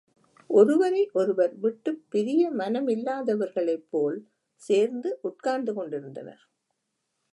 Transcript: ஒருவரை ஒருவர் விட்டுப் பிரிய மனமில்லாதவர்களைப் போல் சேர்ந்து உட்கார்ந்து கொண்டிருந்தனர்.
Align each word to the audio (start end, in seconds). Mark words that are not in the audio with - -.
ஒருவரை 0.49 1.09
ஒருவர் 1.13 1.57
விட்டுப் 1.57 2.05
பிரிய 2.09 2.51
மனமில்லாதவர்களைப் 2.51 3.85
போல் 3.89 4.19
சேர்ந்து 4.61 5.19
உட்கார்ந்து 5.21 5.73
கொண்டிருந்தனர். 5.73 6.43